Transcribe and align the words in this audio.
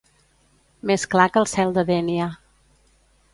Més 0.91 1.05
clar 1.11 1.27
que 1.35 1.39
el 1.43 1.47
cel 1.51 1.75
de 1.77 1.85
Dénia. 1.91 2.31